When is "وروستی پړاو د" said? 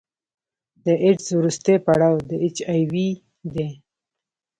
1.39-2.31